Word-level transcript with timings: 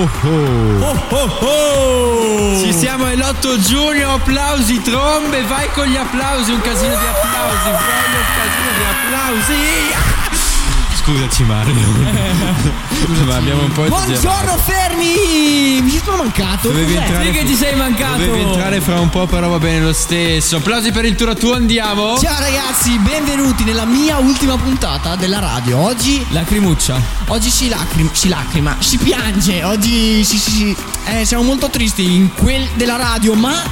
Oh 0.00 0.02
oh 0.02 0.28
oh. 0.28 0.80
Oh 0.80 1.02
oh 1.10 1.38
oh! 1.40 2.62
Ci 2.62 2.72
siamo 2.72 3.06
all'8 3.06 3.58
giugno, 3.58 4.12
applausi, 4.12 4.80
trombe, 4.80 5.42
vai 5.42 5.68
con 5.72 5.86
gli 5.86 5.96
applausi, 5.96 6.52
un 6.52 6.60
casino 6.60 6.96
di 6.96 7.04
applausi, 7.04 7.64
voglio 7.64 8.18
un 8.18 8.28
casino 8.38 8.70
di 8.78 8.84
applausi. 8.94 9.56
Scusaci 11.02 11.42
Mario. 11.42 11.86
Scusa, 13.02 13.24
ma 13.26 13.36
abbiamo 13.38 13.62
un 13.62 13.72
po' 13.72 13.82
di 13.82 13.88
Buongiorno 13.88 14.56
fermi! 14.58 14.77
Mi 15.02 16.00
sono 16.04 16.16
mancato. 16.18 16.68
Dovevi 16.68 16.92
cos'è? 16.94 17.04
entrare, 17.04 17.24
Sì 17.26 17.30
che 17.30 17.44
ti 17.44 17.54
sei 17.54 17.76
mancato. 17.76 18.24
dovevi 18.24 18.40
entrare 18.42 18.80
fra 18.80 18.98
un 19.00 19.08
po', 19.10 19.26
però 19.26 19.48
va 19.48 19.58
bene 19.58 19.84
lo 19.84 19.92
stesso. 19.92 20.56
Applausi 20.56 20.90
per 20.90 21.04
il 21.04 21.14
tour 21.14 21.30
a 21.30 21.34
tu, 21.34 21.50
andiamo. 21.50 22.18
Ciao 22.18 22.40
ragazzi, 22.40 22.98
benvenuti 22.98 23.62
nella 23.64 23.84
mia 23.84 24.18
ultima 24.18 24.56
puntata 24.56 25.14
della 25.14 25.38
radio. 25.38 25.78
Oggi 25.78 26.24
Lacrimuccia. 26.30 27.00
Oggi 27.28 27.48
si, 27.50 27.68
lacrim- 27.68 28.12
si 28.12 28.28
lacrima, 28.28 28.76
si 28.80 28.96
piange, 28.98 29.62
oggi 29.62 30.24
si, 30.24 30.36
si, 30.38 30.50
si- 30.50 30.76
eh, 31.06 31.24
siamo 31.24 31.44
molto 31.44 31.68
tristi 31.70 32.14
in 32.14 32.32
quel 32.34 32.66
della 32.74 32.96
radio, 32.96 33.34
ma, 33.34 33.62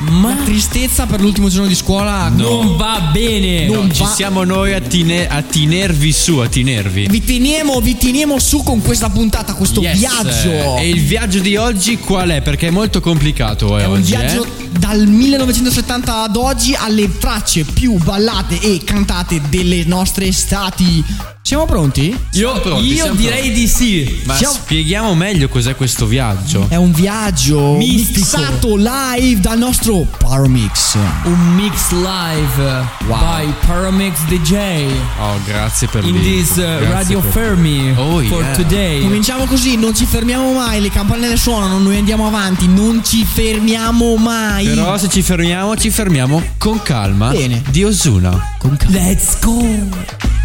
Ma 0.00 0.34
la 0.34 0.42
tristezza 0.42 1.06
per 1.06 1.20
l'ultimo 1.20 1.48
giorno 1.48 1.66
di 1.68 1.74
scuola 1.74 2.28
non 2.28 2.76
va 2.76 3.08
bene. 3.12 3.66
Non 3.66 3.90
Ci 3.92 4.02
va- 4.02 4.08
siamo 4.08 4.44
noi 4.44 4.74
a, 4.74 4.80
tine- 4.80 5.26
a 5.26 5.40
tinervi 5.42 6.12
su, 6.12 6.36
a 6.36 6.48
tinervi. 6.48 7.06
Vi 7.08 7.24
teniamo, 7.24 7.80
vi 7.80 7.96
teniamo 7.96 8.38
su 8.38 8.62
con 8.62 8.82
questa 8.82 9.08
puntata, 9.08 9.54
questo 9.54 9.80
Yes. 9.80 9.98
viaggio. 9.98 10.76
E 10.76 10.88
il 10.88 11.00
viaggio 11.00 11.38
di 11.40 11.56
oggi 11.56 11.98
qual 11.98 12.28
è? 12.30 12.42
Perché 12.42 12.68
è 12.68 12.70
molto 12.70 13.00
complicato 13.00 13.78
eh, 13.78 13.82
È 13.82 13.86
un 13.86 13.98
oggi. 13.98 14.10
viaggio 14.10 14.44
eh. 14.44 14.68
dal 14.78 15.06
1970 15.06 16.22
ad 16.22 16.36
oggi 16.36 16.74
alle 16.74 17.16
tracce 17.18 17.64
più 17.64 17.94
ballate 17.96 18.60
e 18.60 18.80
cantate 18.84 19.40
delle 19.48 19.84
nostre 19.86 20.26
estati. 20.26 21.02
Siamo 21.46 21.64
pronti? 21.64 22.06
Io, 22.08 22.16
Siamo 22.32 22.58
pronti, 22.58 22.86
io 22.88 22.94
siamo 23.04 23.14
direi 23.14 23.52
di 23.52 23.68
sì. 23.68 24.22
Ma 24.24 24.34
Siamo- 24.34 24.54
spieghiamo 24.54 25.14
meglio 25.14 25.48
cos'è 25.48 25.76
questo 25.76 26.04
viaggio. 26.04 26.66
È 26.68 26.74
un 26.74 26.90
viaggio 26.90 27.76
Mistico. 27.76 28.18
mixato 28.18 28.74
live 28.76 29.38
dal 29.38 29.56
nostro 29.56 30.04
Paromix. 30.18 30.96
Un 31.22 31.54
mix 31.54 31.92
live 31.92 32.84
Wow. 33.06 33.18
by 33.20 33.52
Paramix 33.64 34.18
DJ 34.26 34.86
Oh, 35.20 35.38
grazie 35.44 35.86
per 35.86 36.04
in 36.04 36.20
this 36.20 36.56
uh, 36.56 36.82
Radio 36.90 37.20
Fermi 37.20 37.92
Oh, 37.96 38.18
for 38.24 38.42
yeah. 38.42 38.56
today. 38.56 39.02
Cominciamo 39.02 39.44
così, 39.44 39.76
non 39.76 39.94
ci 39.94 40.04
fermiamo 40.04 40.52
mai, 40.52 40.80
le 40.80 40.90
campanelle 40.90 41.36
suonano, 41.36 41.78
noi 41.78 41.96
andiamo 41.98 42.26
avanti, 42.26 42.66
non 42.66 43.02
ci 43.04 43.24
fermiamo 43.24 44.16
mai. 44.16 44.66
Però 44.66 44.98
se 44.98 45.08
ci 45.08 45.22
fermiamo, 45.22 45.76
ci 45.76 45.90
fermiamo 45.90 46.42
con 46.58 46.82
calma. 46.82 47.30
Bene. 47.30 47.62
Di 47.70 47.84
Osuna. 47.84 48.56
Con 48.58 48.76
calma. 48.76 48.98
Let's 48.98 49.38
go. 49.40 50.44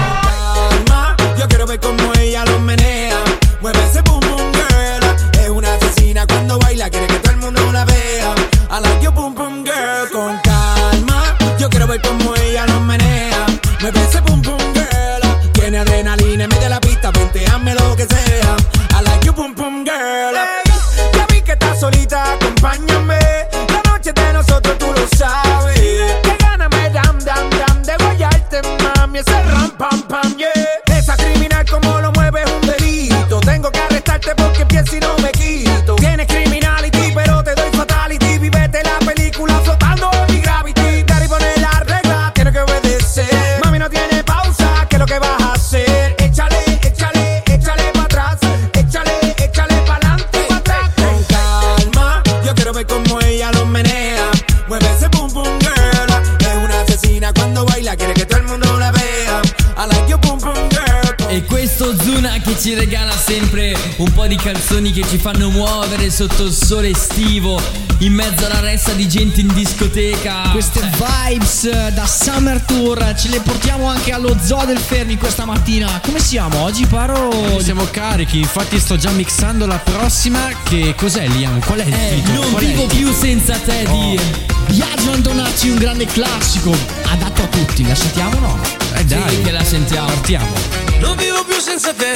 Un 64.01 64.11
po' 64.13 64.25
di 64.27 64.35
canzoni 64.35 64.91
che 64.91 65.05
ci 65.07 65.17
fanno 65.17 65.49
muovere 65.49 66.09
sotto 66.09 66.45
il 66.45 66.51
sole 66.53 66.89
estivo, 66.89 67.61
in 67.99 68.13
mezzo 68.13 68.45
alla 68.45 68.59
ressa 68.59 68.93
di 68.93 69.07
gente 69.07 69.41
in 69.41 69.53
discoteca. 69.53 70.49
Queste 70.51 70.81
vibes 71.27 71.69
da 71.91 72.05
Summer 72.07 72.59
Tour 72.61 73.13
ce 73.17 73.29
le 73.29 73.39
portiamo 73.41 73.87
anche 73.87 74.11
allo 74.11 74.35
Zoo 74.43 74.65
del 74.65 74.79
Fermi 74.79 75.17
questa 75.17 75.45
mattina. 75.45 75.99
Come 76.03 76.19
siamo 76.19 76.59
oggi, 76.61 76.85
Paro? 76.87 77.59
Siamo 77.61 77.85
carichi, 77.91 78.39
infatti 78.39 78.79
sto 78.79 78.95
già 78.97 79.11
mixando 79.11 79.65
la 79.65 79.77
prossima. 79.77 80.39
Che 80.63 80.93
cos'è 80.97 81.27
Liam? 81.27 81.59
Qual 81.59 81.79
è 81.79 81.85
il 81.85 81.93
Eh, 81.93 82.09
titolo? 82.15 82.41
non 82.41 82.51
Qual 82.51 82.65
vivo 82.65 82.85
più 82.87 83.13
senza 83.13 83.55
te 83.57 83.85
di 83.89 84.19
Viaggio 84.67 85.11
Antonacci, 85.11 85.69
un 85.69 85.77
grande 85.77 86.05
classico, 86.05 86.75
adatto 87.05 87.41
a 87.43 87.47
tutti. 87.47 87.85
La 87.85 87.95
sentiamo 87.95 88.35
o 88.37 88.39
no? 88.39 88.59
Eh 88.95 89.05
dai, 89.05 89.29
Sì, 89.35 89.41
che 89.41 89.51
la 89.51 89.63
sentiamo. 89.63 90.07
partiamo. 90.07 90.70
Non 91.01 91.17
vivo 91.17 91.43
più 91.43 91.59
senza 91.59 91.93
te, 91.93 92.13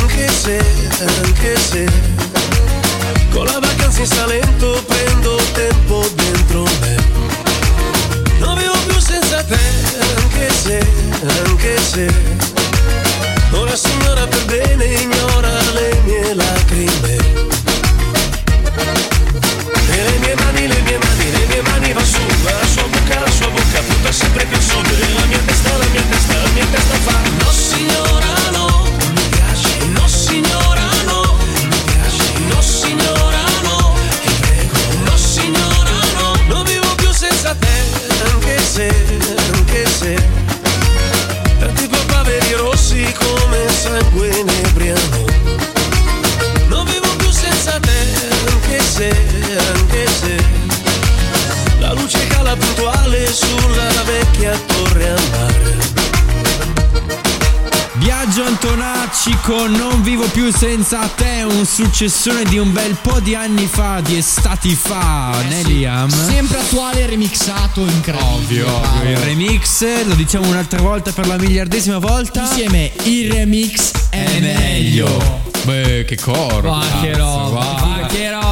anche 0.00 0.28
se, 0.28 0.58
anche 1.22 1.56
se. 1.56 1.86
Con 3.30 3.46
la 3.46 3.58
vacanza 3.60 4.00
in 4.00 4.06
Salento 4.06 4.82
prendo 4.86 5.36
tempo 5.52 6.04
dentro 6.14 6.64
me. 6.80 6.96
Non 8.40 8.56
vivo 8.58 8.76
più 8.86 8.98
senza 8.98 9.42
te, 9.44 9.58
anche 10.16 10.50
se, 10.50 10.86
anche 11.46 11.78
se. 11.78 12.12
Una 13.52 13.76
un 62.00 62.08
successone 62.08 62.44
di 62.44 62.58
un 62.58 62.72
bel 62.72 62.96
po' 63.02 63.18
di 63.18 63.34
anni 63.34 63.66
fa, 63.66 64.00
di 64.00 64.18
estati 64.18 64.72
fa, 64.76 65.42
né 65.48 65.62
Liam? 65.64 66.08
Sempre 66.08 66.58
attuale, 66.58 67.06
remixato, 67.06 67.80
incredibile. 67.80 68.62
Ovvio, 68.62 68.76
ovvio. 68.76 69.10
Il 69.10 69.16
remix, 69.16 70.04
lo 70.04 70.14
diciamo 70.14 70.46
un'altra 70.46 70.80
volta 70.80 71.10
per 71.10 71.26
la 71.26 71.36
miliardesima 71.36 71.98
volta. 71.98 72.42
Insieme 72.42 72.92
il 73.02 73.32
remix 73.32 73.90
è, 74.10 74.24
È 74.24 74.40
meglio. 74.40 75.40
Beh, 75.64 76.04
che 76.06 76.16
coro. 76.16 76.70
Ma 76.70 76.86
che 77.00 77.16
roba, 77.16 77.84
ma 77.84 78.06
che 78.06 78.30
roba. 78.30 78.47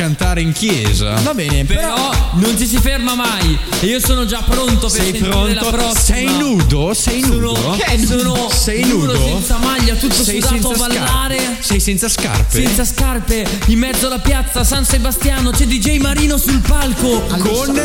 Cantare 0.00 0.40
in 0.40 0.52
chiesa. 0.52 1.12
Va 1.20 1.34
bene, 1.34 1.66
però, 1.66 1.94
Però 1.94 2.10
non 2.36 2.56
ci 2.56 2.66
si 2.66 2.78
ferma 2.78 3.14
mai. 3.14 3.58
E 3.80 3.84
io 3.86 4.00
sono 4.00 4.24
già 4.24 4.42
pronto 4.48 4.86
per 4.86 4.98
Sei 5.02 5.12
sentire 5.12 5.52
la 5.52 5.60
pronto? 5.60 5.76
prossima. 5.76 6.16
Sei 6.16 6.38
nudo? 6.38 6.94
Sei 6.94 7.20
nudo? 7.20 7.54
Sono, 7.54 7.76
Che 7.76 8.06
sono 8.06 8.48
Sei 8.50 8.84
nudo, 8.84 9.14
senza 9.14 9.58
maglia, 9.58 9.94
tutto 9.96 10.24
Sei 10.24 10.40
sudato 10.40 10.70
a 10.70 10.76
ballare. 10.76 11.36
scarpe? 11.36 11.56
Sei 11.60 11.80
senza 11.80 12.08
scarpe? 12.08 12.64
Senza 12.64 12.84
scarpe, 12.86 13.46
in 13.66 13.78
mezzo 13.78 14.06
alla 14.06 14.20
piazza 14.20 14.64
San 14.64 14.86
Sebastiano 14.86 15.50
c'è 15.50 15.66
DJ 15.66 15.98
Marino 15.98 16.38
sul 16.38 16.60
palco. 16.60 17.20
Con 17.38 17.78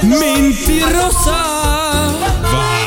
Mentirosa! 0.00 1.30
Vai. 2.40 2.81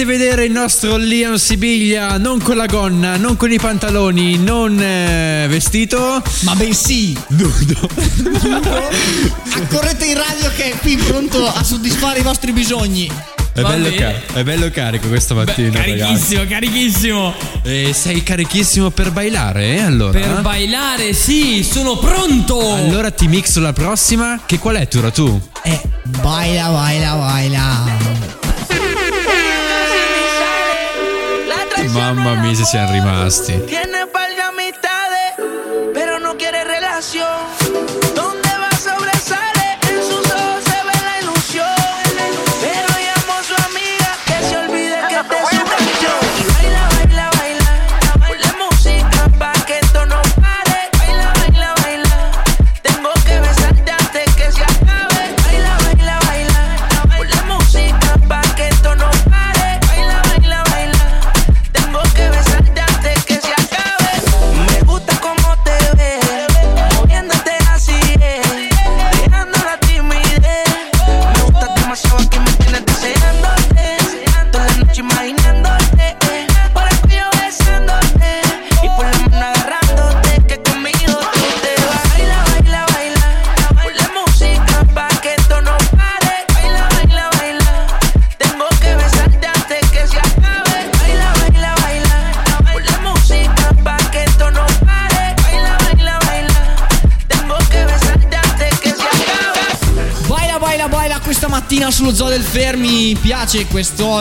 Volete 0.00 0.04
vedere 0.04 0.44
il 0.44 0.52
nostro 0.52 0.96
Liam 0.96 1.34
Sibiglia 1.34 2.16
non 2.16 2.40
con 2.40 2.56
la 2.56 2.66
gonna, 2.66 3.16
non 3.16 3.36
con 3.36 3.50
i 3.50 3.58
pantaloni, 3.58 4.38
non 4.38 4.80
eh, 4.80 5.46
vestito, 5.48 6.22
ma 6.40 6.54
bensì, 6.54 7.16
nudo. 7.28 7.88
accorrete 9.56 10.06
in 10.06 10.14
radio 10.14 10.50
che 10.54 10.72
è 10.72 10.78
qui 10.78 10.96
pronto 10.96 11.46
a 11.46 11.62
soddisfare 11.62 12.20
i 12.20 12.22
vostri 12.22 12.52
bisogni. 12.52 13.10
È 13.52 13.62
bello, 13.62 13.90
car- 13.90 14.32
è 14.32 14.44
bello 14.44 14.70
carico 14.70 15.08
questa 15.08 15.34
mattina, 15.34 15.82
ragazzi. 15.82 15.98
Carichissimo, 15.98 16.44
carichissimo. 16.46 17.34
E 17.62 17.92
sei 17.92 18.22
carichissimo 18.22 18.90
per 18.90 19.10
bailare, 19.10 19.76
eh? 19.76 19.80
Allora. 19.80 20.18
Per 20.18 20.40
bailare, 20.40 21.12
sì, 21.12 21.66
sono 21.68 21.96
pronto. 21.98 22.74
allora 22.74 23.10
ti 23.10 23.26
mixo 23.26 23.60
la 23.60 23.72
prossima. 23.72 24.40
Che 24.46 24.58
qual 24.58 24.76
è 24.76 24.88
tura 24.88 25.10
tu? 25.10 25.40
Eh, 25.62 25.80
baila, 26.20 26.68
baila, 26.68 27.14
baila. 27.14 28.19
Mamma 31.92 32.34
mia, 32.36 32.54
se 32.54 32.64
siamo 32.64 32.92
rimasti. 32.92 33.52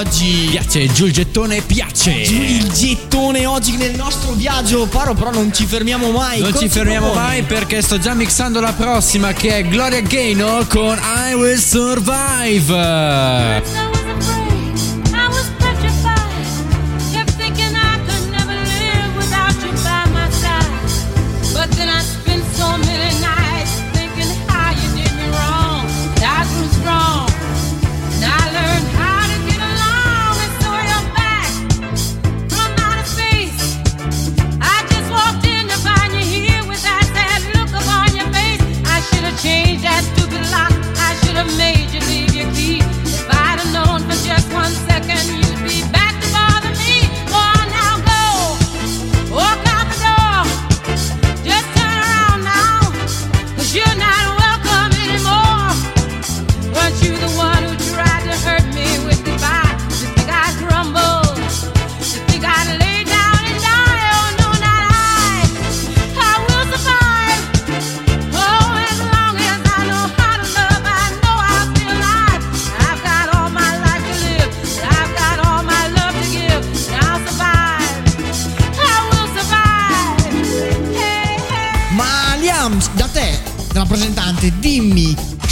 Quest'oggi. 0.10 0.48
Piace, 0.50 0.88
giù 0.88 1.06
il 1.06 1.14
gettone, 1.14 1.62
piace. 1.62 2.12
Il 2.12 2.70
gettone 2.72 3.46
oggi 3.46 3.78
nel 3.78 3.96
nostro 3.96 4.34
viaggio. 4.34 4.88
Paro, 4.88 5.14
però 5.14 5.32
non 5.32 5.54
ci 5.54 5.66
fermiamo 5.66 6.12
mai. 6.12 6.42
Non 6.42 6.52
Cosa 6.52 6.64
ci 6.64 6.70
fermiamo 6.70 7.14
mai 7.14 7.44
perché 7.44 7.82
sto 7.82 8.00
già 8.00 8.14
mixando 8.14 8.60
la 8.60 8.74
prossima 8.74 9.32
che 9.34 9.58
è 9.58 9.64
Gloria 9.64 10.02
Gaynor 10.02 10.68
con 10.68 10.98
I 10.98 11.34
Will 11.34 11.58
Survive. 11.58 12.98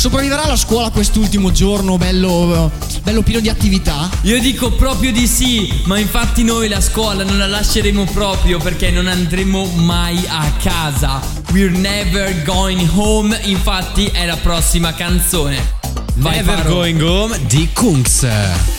Sopravviverà 0.08 0.48
la 0.48 0.56
scuola 0.56 0.90
quest'ultimo 0.90 1.52
giorno 1.52 1.98
bello, 1.98 2.72
bello 3.04 3.22
pieno 3.24 3.42
di 3.42 3.50
attività? 3.50 4.10
Io 4.22 4.40
dico 4.40 4.72
proprio 4.72 5.12
di 5.12 5.28
sì, 5.28 5.82
ma 5.84 6.00
infatti 6.00 6.46
noi 6.46 6.70
la 6.70 6.80
scuola 6.80 7.26
non 7.26 7.38
la 7.38 7.46
lasceremo 7.46 8.06
proprio 8.06 8.58
perché 8.58 8.90
non 8.90 9.08
andremo 9.08 9.66
mai 9.66 10.24
a 10.26 10.50
casa. 10.64 11.20
We're 11.52 11.78
never 11.78 12.42
going 12.44 12.90
home, 12.94 13.38
infatti 13.44 14.06
è 14.06 14.26
la 14.26 14.38
prossima 14.38 14.94
canzone. 14.94 15.76
Vai 16.16 16.38
Never. 16.38 16.66
Going 16.66 17.02
Home 17.02 17.46
di 17.46 17.68
Kungs. 17.74 18.77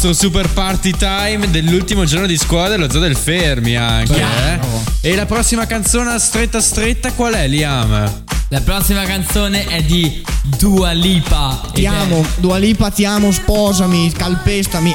Nostro 0.00 0.12
super 0.28 0.48
party 0.50 0.92
time 0.92 1.50
dell'ultimo 1.50 2.04
giorno 2.04 2.26
di 2.28 2.36
scuola 2.36 2.68
dello 2.68 2.88
Zoo 2.88 3.00
del 3.00 3.16
Fermi 3.16 3.74
anche. 3.76 4.14
Eh. 4.14 4.60
E 5.00 5.16
la 5.16 5.26
prossima 5.26 5.66
canzone 5.66 6.16
stretta 6.20 6.60
stretta 6.60 7.10
qual 7.14 7.34
è 7.34 7.48
Liam? 7.48 8.24
La 8.50 8.60
prossima 8.60 9.02
canzone 9.06 9.66
è 9.66 9.82
di 9.82 10.22
Dua 10.56 10.92
Lipa. 10.92 11.62
Ti 11.72 11.82
è- 11.82 11.86
amo, 11.86 12.24
Dua 12.36 12.58
Lipa, 12.58 12.90
ti 12.90 13.04
amo, 13.04 13.32
sposami, 13.32 14.12
calpestami. 14.12 14.94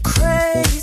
crazy 0.00 0.81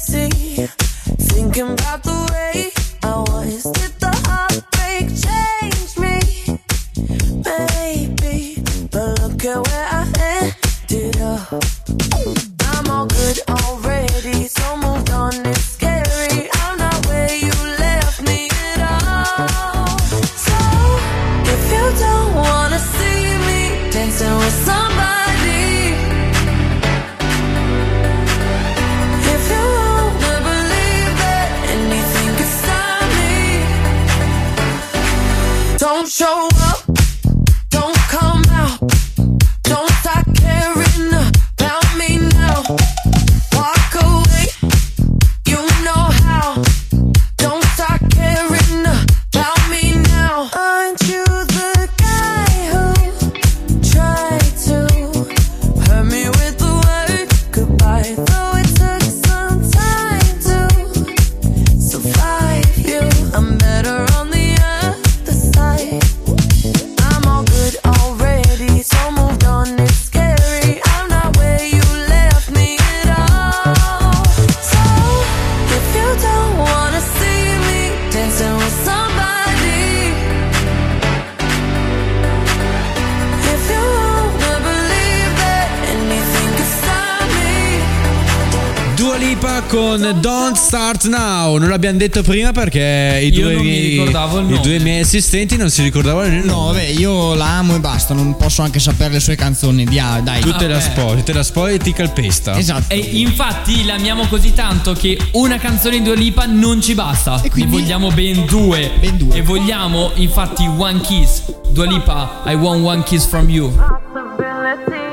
con 89.89 90.19
Don't 90.19 90.55
Start 90.55 91.07
Now. 91.07 91.57
Non 91.57 91.69
l'abbiamo 91.69 91.97
detto 91.97 92.21
prima 92.21 92.51
perché 92.51 93.19
i 93.23 93.31
due, 93.31 93.55
miei, 93.55 93.99
i 93.99 94.59
due 94.61 94.77
miei 94.79 95.01
assistenti 95.01 95.57
non 95.57 95.71
si 95.71 95.81
ricordavano 95.81 96.27
il 96.27 96.45
No, 96.45 96.53
nome. 96.53 96.73
vabbè, 96.73 96.85
io 96.99 97.33
la 97.33 97.57
amo 97.57 97.75
e 97.75 97.79
basta, 97.79 98.13
non 98.13 98.37
posso 98.37 98.61
anche 98.61 98.77
sapere 98.79 99.13
le 99.13 99.19
sue 99.19 99.33
canzoni. 99.35 99.85
Dia, 99.85 100.21
dai. 100.23 100.41
Tu 100.41 100.51
te 100.53 100.67
la 100.67 100.79
spoi, 100.79 101.23
te 101.23 101.33
la 101.33 101.41
spoi 101.41 101.73
e 101.73 101.77
ti 101.79 101.91
calpesta. 101.91 102.55
Esatto. 102.55 102.93
E 102.93 102.97
infatti 102.97 103.83
l'amiamo 103.83 104.27
così 104.27 104.53
tanto 104.53 104.93
che 104.93 105.17
una 105.31 105.57
canzone 105.57 105.97
di 105.97 106.03
Dua 106.03 106.15
Lipa 106.15 106.45
non 106.45 106.81
ci 106.81 106.93
basta. 106.93 107.41
E 107.41 107.49
quindi- 107.49 107.71
Ne 107.75 107.79
vogliamo 107.81 108.11
ben 108.11 108.45
due. 108.45 108.91
Ben 108.99 109.17
due. 109.17 109.35
E 109.37 109.41
vogliamo 109.41 110.11
infatti 110.15 110.67
One 110.67 111.01
Kiss. 111.01 111.41
Dua 111.71 111.85
Lipa, 111.85 112.41
I 112.45 112.53
want 112.53 112.83
one 112.85 113.03
kiss 113.03 113.25
from 113.25 113.49
you. 113.49 113.71
Possibilities, 113.71 115.08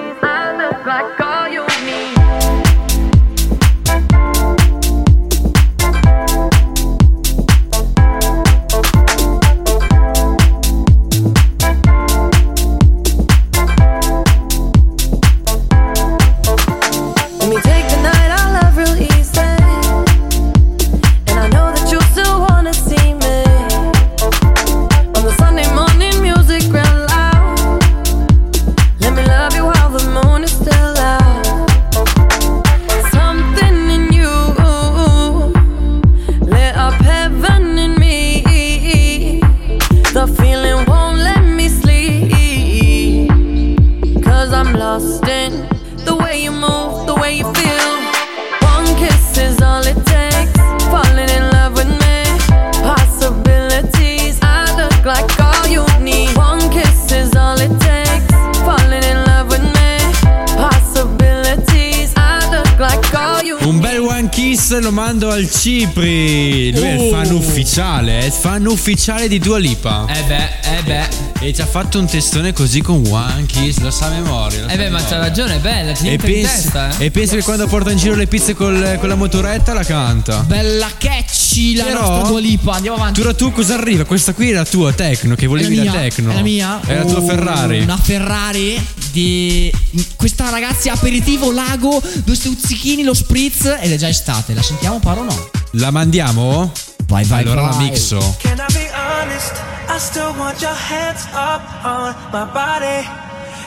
kiss 64.77 64.83
lo 64.83 64.93
mando 64.93 65.31
al 65.31 65.51
Cipri. 65.51 66.73
Lui 66.73 66.83
è 66.83 66.93
il 66.95 67.11
fan 67.11 67.31
ufficiale, 67.33 68.21
è 68.21 68.25
il 68.25 68.33
fan 68.33 68.67
ufficiale 68.67 69.29
di 69.29 69.39
Dua 69.39 69.59
Lipa. 69.59 70.07
Eh 70.09 70.23
beh, 70.23 70.49
eh 70.79 70.83
beh. 70.85 71.45
E 71.47 71.53
ci 71.55 71.61
ha 71.61 71.67
fatto 71.67 71.99
un 71.99 72.07
testone 72.07 72.53
così 72.53 72.81
con 72.81 73.03
one 73.09 73.45
kiss, 73.47 73.79
lo 73.79 73.91
sa 73.91 74.09
memoria. 74.09 74.63
lo 74.63 74.69
sa 74.69 74.75
Eh 74.75 74.77
beh, 74.77 74.87
a 74.87 74.91
ma 74.91 74.99
c'ha 74.99 75.05
memoria. 75.05 75.29
ragione, 75.29 75.55
è 75.57 75.59
bella, 75.59 75.93
ti 75.93 76.09
E 76.09 76.17
pensi, 76.19 76.41
testa, 76.63 76.97
eh. 76.99 77.07
e 77.07 77.11
pensi 77.11 77.37
che 77.37 77.43
quando 77.43 77.67
porta 77.67 77.91
in 77.91 77.99
giro 77.99 78.15
le 78.15 78.27
pizze 78.27 78.55
col- 78.55 78.97
con 78.99 79.09
la 79.09 79.15
motoretta 79.15 79.73
la 79.73 79.85
canta. 79.85 80.39
Bella 80.41 80.89
catchy. 80.99 81.36
La 81.77 81.85
Però- 81.85 82.01
nostra 82.09 82.29
Dua 82.29 82.41
Lipa, 82.41 82.73
andiamo 82.75 82.97
avanti. 82.97 83.21
Tu, 83.23 83.35
tu 83.35 83.53
cosa 83.53 83.75
arriva? 83.75 84.05
Questa 84.05 84.33
qui 84.35 84.51
è 84.51 84.53
la 84.53 84.65
tua 84.65 84.93
Tecno, 84.93 85.35
che 85.35 85.43
È 85.43 85.45
la 85.45 85.49
volevi 85.51 85.81
mia, 85.81 85.85
la 85.85 85.99
Tecno. 86.01 86.31
È 86.31 86.35
la 86.35 86.41
mia. 86.43 86.81
È 86.85 86.95
la 86.97 87.05
tua 87.05 87.19
Oh, 87.19 87.27
Ferrari. 87.27 87.81
Una 87.81 87.97
Ferrari 87.97 88.87
di 89.13 89.73
questa 90.17 90.49
ragazzi 90.51 90.89
aperitivo 90.89 91.51
lago, 91.53 92.03
due 92.25 92.35
stuzzichini, 92.35 93.03
lo 93.03 93.15
spritz 93.15 93.65
ed 93.81 93.93
è 93.93 93.97
già 93.97 94.09
estate. 94.09 94.55
La 94.55 94.63
sentiamo 94.63 94.99
paro 94.99 95.21
o 95.21 95.25
no? 95.25 95.51
La 95.73 95.91
mandiamo? 95.91 96.73
Vai, 97.07 97.25
vai, 97.25 97.43
Allora 97.43 97.63
la 97.63 97.69
vai. 97.69 97.85
mixo. 97.91 98.37
Can 98.41 98.59
I 98.59 98.73
be 98.73 98.91
honest? 98.93 99.53
I 99.89 99.99
still 99.99 100.35
want 100.37 100.61
your 100.61 100.75
hands 100.75 101.23
up 101.35 101.63
on 101.85 102.15
my 102.33 102.45
body. 102.53 103.07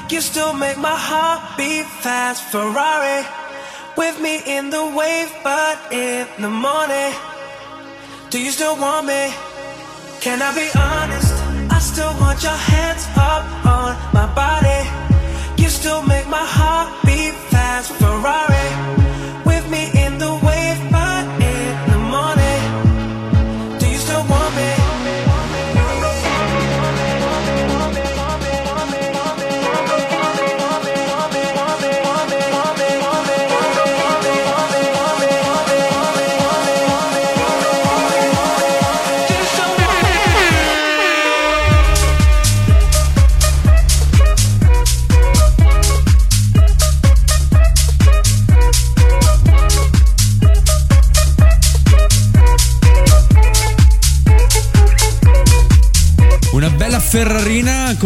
You 0.09 0.21
still 0.21 0.53
make 0.53 0.75
my 0.77 0.89
heart 0.95 1.55
beat 1.55 1.85
fast. 2.01 2.41
Ferrari 2.51 3.23
with 3.95 4.17
me 4.21 4.41
in 4.45 4.69
the 4.69 4.81
wave, 4.93 5.29
but 5.43 5.77
in 5.91 6.25
the 6.39 6.47
morning. 6.49 7.13
Do 8.29 8.39
you 8.39 8.51
still 8.51 8.75
want 8.77 9.07
me? 9.07 9.33
Can 10.21 10.39
I 10.39 10.53
be 10.53 10.69
honest? 10.77 11.33
I 11.73 11.79
still 11.79 12.13
want 12.19 12.43
your 12.43 12.53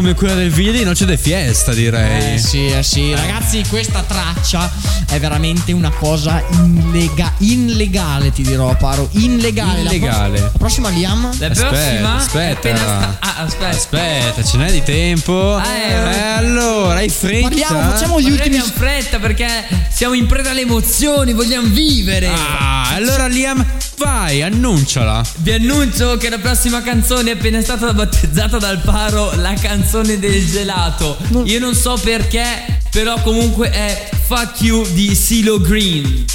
come 0.03 0.15
quella 0.15 0.33
del 0.33 0.49
video 0.49 0.73
di 0.73 0.83
Noce 0.83 1.05
de 1.05 1.15
Fiesta, 1.15 1.73
direi. 1.73 2.33
Eh 2.33 2.37
sì, 2.37 2.65
eh 2.67 2.83
sì, 2.83 3.15
ragazzi, 3.15 3.63
questa 3.69 4.03
traccia 4.05 4.69
è 5.09 5.17
veramente 5.17 5.71
una 5.71 5.91
cosa 5.91 6.43
illega- 6.51 7.31
illegale, 7.37 8.33
ti 8.33 8.41
dirò, 8.43 8.75
Paro. 8.75 9.07
Illegale. 9.13 9.83
La 9.83 9.89
pro- 9.89 9.95
Illegale. 9.95 10.39
La, 10.41 10.51
prossima 10.57 10.89
Liam. 10.89 11.21
La 11.39 11.47
Aspetta, 11.47 11.67
prossima 11.69 12.15
aspetta. 12.15 12.75
sta- 12.75 13.17
ah, 13.21 13.35
aspetta. 13.43 13.69
Aspetta, 13.69 14.43
ce 14.43 14.57
n'è 14.57 14.71
di 14.73 14.83
tempo. 14.83 15.57
Eh, 15.57 15.91
Eh, 15.93 16.21
allora, 16.35 16.95
hai 16.99 17.07
fretta? 17.09 17.47
Parliamo, 17.47 17.81
facciamo 17.91 18.19
gli 18.19 18.23
Ma 18.27 18.29
ultimi. 18.33 18.57
abbiamo 18.57 18.73
fretta 18.75 19.19
perché 19.19 19.47
siamo 19.89 20.15
in 20.15 20.25
preda 20.25 20.49
alle 20.49 20.61
emozioni, 20.61 21.31
vogliamo 21.31 21.67
vivere. 21.69 22.27
Ah, 22.27 22.89
allora 22.93 23.27
Liam, 23.27 23.65
vai, 24.03 24.41
annunciala. 24.41 25.23
Vi 25.37 25.51
annuncio 25.51 26.17
che 26.17 26.29
la 26.29 26.37
prossima 26.37 26.81
canzone 26.81 27.31
è 27.31 27.33
appena 27.35 27.61
stata 27.61 27.93
battezzata 27.93 28.57
dal 28.57 28.79
paro 28.79 29.31
la 29.35 29.53
canzone 29.53 30.19
del 30.19 30.45
gelato. 30.45 31.17
Io 31.45 31.59
non 31.59 31.73
so 31.73 31.97
perché, 32.01 32.43
però 32.91 33.21
comunque 33.21 33.69
è 33.71 34.09
Fuck 34.25 34.61
You 34.61 34.85
di 34.91 35.15
Silo 35.15 35.59
Green. 35.59 36.25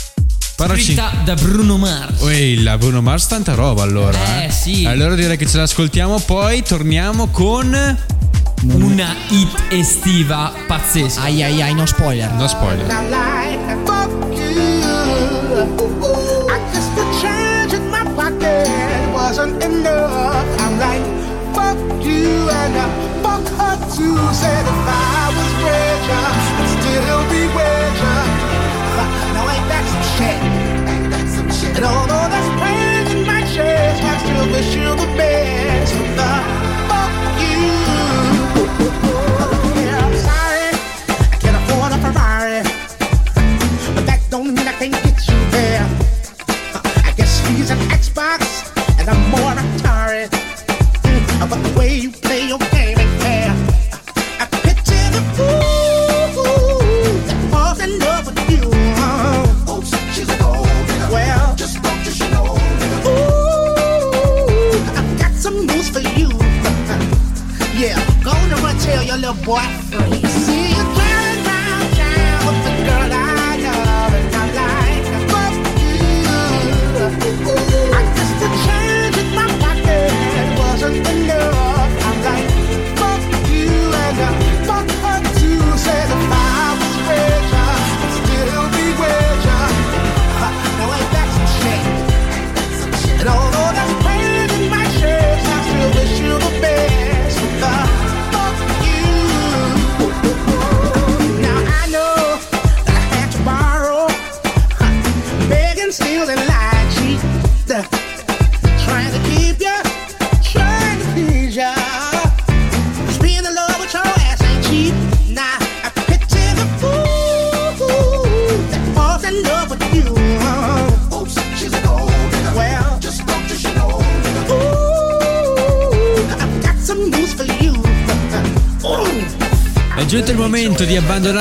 Paraci- 0.56 0.82
Scritta 0.82 1.12
da 1.24 1.34
Bruno 1.34 1.76
Mars. 1.76 2.22
Ehi, 2.22 2.62
la 2.62 2.78
Bruno 2.78 3.02
Mars 3.02 3.26
tanta 3.26 3.54
roba 3.54 3.82
allora. 3.82 4.44
Eh, 4.44 4.50
sì. 4.50 4.84
Allora 4.86 5.14
direi 5.14 5.36
che 5.36 5.46
ce 5.46 5.58
l'ascoltiamo, 5.58 6.18
poi 6.20 6.62
torniamo 6.62 7.28
con... 7.28 7.96
Una 8.60 9.14
hit 9.28 9.56
estiva 9.68 10.52
pazzesca. 10.66 11.20
Ai 11.20 11.44
ai 11.44 11.62
ai, 11.62 11.74
no 11.74 11.86
spoiler. 11.86 12.32
No 12.32 12.48
spoiler. 12.48 12.86
In 18.42 19.12
wasn't 19.12 19.62
enough. 19.62 20.46
I'm 20.60 20.74
like, 20.78 21.04
fuck 21.54 21.78
you 22.04 22.48
and 22.60 22.74
I 22.84 22.86
fuck 23.22 23.46
her 23.60 23.76
too. 23.94 24.16
Said 24.32 24.64
if 24.72 24.88
I 24.88 25.32
was 25.36 25.52
richer, 25.64 26.26
I'd 26.58 26.68
still 26.74 27.22
be 27.32 27.42
richer. 27.58 28.20
Now 29.34 29.44
ain't 29.54 29.68
that 29.72 29.84
some 29.92 30.06
shit? 30.14 30.40
Ain't 30.90 31.10
that 31.12 31.26
some 31.28 31.50
shit? 31.50 31.76
And 31.76 31.84
although 31.84 32.28
there's 32.32 32.50
pain 32.60 32.87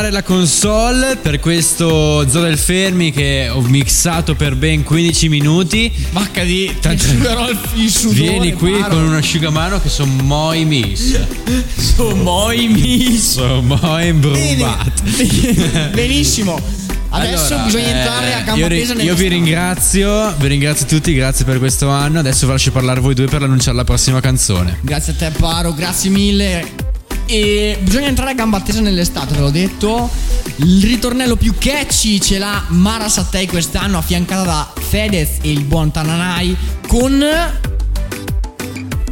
abbandonare 0.07 0.11
la 0.11 0.23
console 0.23 1.17
per 1.17 1.39
questo 1.39 2.27
Zoo 2.27 2.41
del 2.41 2.57
Fermi 2.57 3.11
che 3.11 3.49
ho 3.51 3.61
mixato 3.61 4.35
per 4.35 4.55
ben 4.55 4.83
15 4.83 5.29
minuti. 5.29 5.91
Vacca 6.11 6.43
di. 6.43 6.73
Tanto- 6.79 7.05
il, 7.75 7.89
sudore. 7.89 8.15
Vieni 8.15 8.53
qui 8.53 8.71
Paro. 8.71 8.95
con 8.95 9.03
un 9.03 9.15
asciugamano 9.15 9.79
che 9.81 9.89
sono 9.89 10.11
moi 10.23 10.65
miss. 10.65 11.19
Sono 11.95 12.15
moi 12.15 12.67
miss. 12.67 13.33
Sono 13.33 13.61
moi 13.61 14.07
imbrumbati. 14.07 15.89
Benissimo. 15.93 16.59
Adesso 17.09 17.53
Allora, 17.53 17.63
bisogna 17.63 17.85
eh, 17.85 17.97
entrare 17.97 18.33
a 18.33 18.41
gamba 18.41 18.59
io, 18.59 18.67
tesa 18.67 18.93
io 18.93 19.15
vi 19.15 19.27
ringrazio, 19.29 20.35
vi 20.37 20.47
ringrazio 20.47 20.85
tutti, 20.85 21.13
grazie 21.13 21.45
per 21.45 21.57
questo 21.57 21.89
anno. 21.89 22.19
Adesso 22.19 22.45
vi 22.45 22.51
lascio 22.51 22.71
parlare 22.71 22.99
voi 22.99 23.15
due 23.15 23.27
per 23.27 23.43
annunciare 23.43 23.77
la 23.77 23.85
prossima 23.85 24.19
canzone. 24.19 24.79
Grazie 24.81 25.13
a 25.13 25.15
te, 25.15 25.31
Paro, 25.37 25.73
grazie 25.73 26.09
mille. 26.09 26.86
E 27.29 27.77
bisogna 27.81 28.07
entrare 28.07 28.31
a 28.31 28.33
gamba 28.33 28.61
tesa 28.61 28.79
nell'estate, 28.79 29.33
ve 29.33 29.41
l'ho 29.41 29.49
detto. 29.49 30.09
Il 30.57 30.81
ritornello 30.83 31.35
più 31.35 31.53
catchy 31.57 32.21
ce 32.21 32.37
l'ha 32.37 32.63
Mara 32.69 33.09
Sattei 33.09 33.45
quest'anno, 33.45 33.97
affiancata 33.97 34.43
da 34.43 34.73
Fedez 34.79 35.39
e 35.41 35.51
il 35.51 35.63
buon 35.65 35.91
Tananai 35.91 36.55
con. 36.87 37.23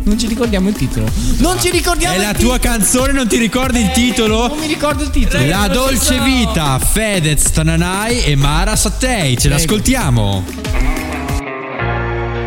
Non 0.04 0.20
ci 0.20 0.28
ricordiamo 0.28 0.70
il 0.70 0.76
titolo. 0.76 1.08
Non 1.40 1.60
ci 1.60 1.72
ricordiamo 1.72 2.14
È 2.14 2.18
il 2.18 2.24
la 2.24 2.34
tua 2.34 2.58
canzone, 2.58 3.12
non 3.12 3.28
ti 3.28 3.38
ricordi 3.38 3.82
il 3.82 3.92
titolo? 3.92 4.48
Non 4.48 4.60
mi 4.60 4.68
ricordo 4.68 5.04
il 5.04 5.10
titolo. 5.10 5.46
La 5.48 5.68
dolce 5.68 6.20
vita, 6.20 6.80
Fedez, 6.80 7.52
Tananai 7.52 8.24
e 8.24 8.36
Mara 8.36 8.76
Sattei. 8.76 9.38
Ce 9.38 9.50
l'ascoltiamo. 9.50 10.46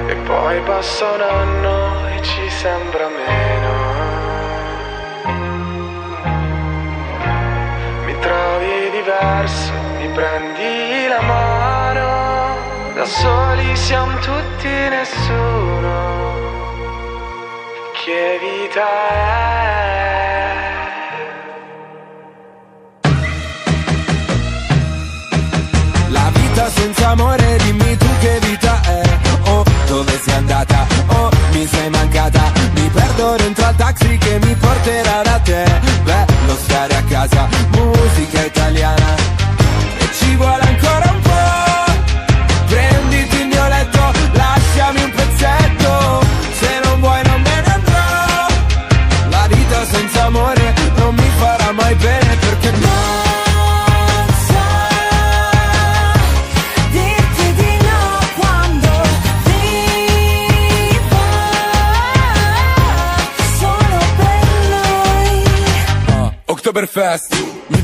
E 0.09 0.15
poi 0.25 0.61
passa 0.65 1.05
un 1.13 1.21
anno 1.21 2.07
e 2.09 2.23
ci 2.23 2.49
sembra 2.61 3.09
meno. 3.09 3.58
Trovi 8.21 8.91
diverso, 8.91 9.73
mi 9.99 10.09
prendi 10.09 11.09
la 11.09 11.21
mano. 11.23 12.57
Da 12.95 13.05
soli 13.05 13.77
siamo 13.77 14.19
tutti 14.19 14.69
nessuno. 14.69 16.17
Che 17.93 18.39
vita 18.41 18.81
è? 18.81 20.17
La 26.09 26.31
vita 26.33 26.69
senza 26.71 27.09
amore, 27.11 27.57
dimmi 27.59 27.97
tu 27.97 28.07
che 28.21 28.39
vita 28.41 28.81
è. 28.83 29.03
Oh, 29.51 29.65
dove 29.87 30.19
sei 30.19 30.35
andata? 30.35 30.87
Oh, 31.09 31.31
mi 31.53 31.67
sei 31.67 31.91
mancata. 31.91 32.53
Mi 32.75 32.89
perdo 32.89 33.37
dentro 33.37 33.67
al 33.67 33.77
taxi 33.77 34.19
che 34.19 34.39
mi 34.43 34.55
porterà 34.55 35.23
da 35.23 35.39
te. 35.39 35.65
Bello 36.03 36.55
stare 36.57 36.97
a 36.97 37.03
casa, 37.03 37.49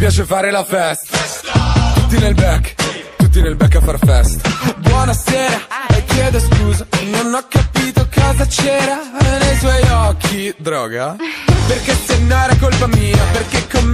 piace 0.05 0.25
fare 0.25 0.51
la 0.51 0.63
festa. 0.65 1.17
Tutti 1.95 2.19
nel 2.19 2.35
back, 2.35 2.75
tutti 3.17 3.41
nel 3.41 3.57
back 3.57 3.77
a 3.77 3.81
far 3.81 3.99
festa. 3.99 4.51
Buonasera, 4.77 5.67
e 5.97 6.05
chiedo 6.05 6.41
scusa, 6.41 6.87
non 7.05 7.33
ho 7.33 7.43
capito 7.49 8.07
cosa 8.15 8.45
c'era 8.45 9.01
nei 9.39 9.57
suoi 9.57 9.83
occhi. 10.09 10.55
Droga? 10.59 11.17
Perché 11.67 11.97
se 12.05 12.19
no 12.19 12.37
era 12.37 12.55
colpa 12.57 12.87
mia, 12.89 13.25
perché 13.33 13.67
con 13.67 13.85
me 13.87 13.94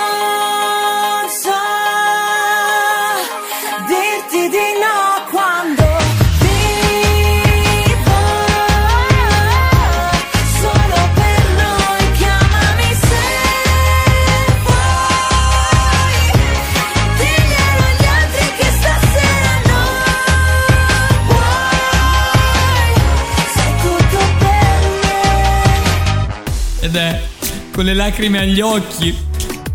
Con 27.81 27.89
le 27.89 27.95
lacrime 27.95 28.37
agli 28.37 28.61
occhi 28.61 29.17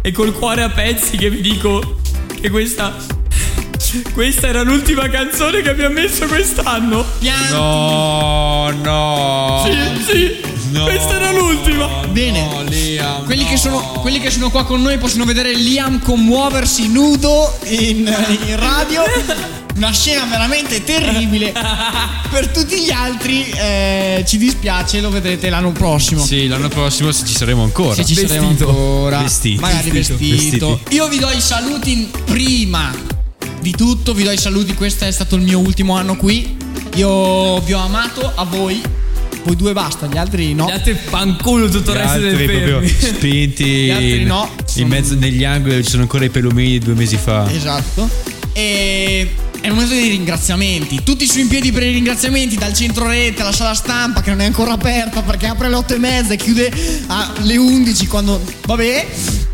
e 0.01 0.13
col 0.13 0.33
cuore 0.33 0.63
a 0.63 0.69
pezzi 0.71 1.17
che 1.17 1.29
vi 1.29 1.41
dico 1.41 1.99
che 2.41 2.51
questa. 2.51 2.95
Questa 4.13 4.47
era 4.47 4.63
l'ultima 4.63 5.09
canzone 5.09 5.61
che 5.61 5.71
abbiamo 5.71 5.95
messo 5.95 6.27
quest'anno. 6.27 7.05
Pianti. 7.19 7.53
No, 7.53 8.71
no. 8.81 9.65
Sì, 9.65 10.05
sì. 10.05 10.41
No. 10.71 10.85
Questa 10.85 11.17
era 11.17 11.33
l'ultima. 11.33 11.89
Bene. 12.13 12.47
No, 12.47 12.63
Liam, 12.63 13.25
Quelli, 13.25 13.43
no. 13.43 13.49
che 13.49 13.57
sono, 13.57 13.79
quelli 14.01 14.21
che 14.21 14.31
sono 14.31 14.51
qua 14.51 14.65
con 14.65 14.83
noi 14.83 14.99
possono 14.99 15.25
vedere 15.25 15.53
Liam 15.55 15.99
commuoversi 16.01 16.89
nudo 16.89 17.59
in, 17.65 18.07
in 18.47 18.57
radio. 18.57 19.03
Una 19.77 19.93
scena 19.93 20.25
veramente 20.25 20.83
terribile. 20.85 21.53
per 22.31 22.49
tutti 22.49 22.81
gli 22.81 22.91
altri 22.91 23.45
eh, 23.51 24.25
ci 24.27 24.39
dispiace, 24.39 25.01
lo 25.01 25.11
vedrete 25.11 25.51
l'anno 25.51 25.73
prossimo. 25.73 26.25
Sì, 26.25 26.47
l'anno 26.47 26.69
prossimo 26.69 27.13
se 27.13 27.27
ci 27.27 27.35
saremo 27.35 27.63
ancora. 27.63 27.95
Se 27.95 28.05
ci 28.05 28.15
saremo 28.15 28.49
Vestito. 28.49 28.69
ancora. 28.71 29.19
Vestiti. 29.21 29.61
Magari 29.61 29.91
Vestito. 29.91 30.19
vestito. 30.19 30.81
Io 30.91 31.09
vi 31.09 31.19
do 31.19 31.31
i 31.31 31.41
saluti 31.41 31.93
in- 31.93 32.09
prima 32.25 32.91
di 33.61 33.71
tutto. 33.73 34.15
Vi 34.15 34.23
do 34.25 34.31
i 34.31 34.39
saluti. 34.39 34.73
Questo 34.75 35.05
è 35.05 35.11
stato 35.11 35.37
il 35.37 35.43
mio 35.43 35.59
ultimo 35.59 35.95
anno 35.95 36.17
qui. 36.17 36.57
Io 36.95 37.61
vi 37.61 37.75
ho 37.75 37.81
amato 37.81 38.33
a 38.35 38.45
voi. 38.45 38.81
Voi 39.45 39.57
due 39.57 39.75
basta, 39.75 40.07
gli 40.07 40.17
altri 40.17 40.55
no. 40.55 40.67
Gli 40.67 40.73
altri 40.73 40.95
fanculo 40.95 41.69
tutto 41.69 41.93
il 41.93 41.99
resto 41.99 42.19
del 42.19 42.31
altri 42.31 42.47
proprio 42.47 42.81
fermi. 42.81 42.89
spinti 43.17 43.65
Gli 43.65 43.91
altri 43.91 44.21
in, 44.23 44.27
no, 44.27 44.49
in 44.59 44.65
sono- 44.67 44.87
mezzo 44.87 45.15
negli 45.15 45.45
angoli 45.45 45.85
ci 45.85 45.91
sono 45.91 46.03
ancora 46.03 46.25
i 46.25 46.31
pelumini 46.31 46.71
di 46.71 46.79
due 46.79 46.95
mesi 46.95 47.17
fa. 47.19 47.49
Esatto. 47.53 48.09
E 48.53 49.31
è 49.67 49.71
il 49.71 49.75
momento 49.75 49.95
dei 49.95 50.09
ringraziamenti. 50.11 51.01
Tutti 51.03 51.27
su 51.27 51.41
in 51.41 51.49
piedi 51.49 51.73
per 51.73 51.83
i 51.83 51.91
ringraziamenti 51.93 52.57
dal 52.57 52.73
centro 52.73 53.09
rete 53.09 53.43
alla 53.43 53.53
sala 53.53 53.75
stampa 53.75 54.23
che 54.23 54.31
non 54.31 54.41
è 54.41 54.45
ancora 54.45 54.73
aperta 54.73 55.23
perché 55.23 55.47
apre 55.47 55.67
alle 55.67 55.75
8 55.77 55.95
e 55.95 55.99
mezza 55.99 56.33
e 56.35 56.37
chiude 56.37 56.73
alle 57.09 57.57
11 57.57 58.07
quando... 58.07 58.41
Vabbè. 58.65 59.07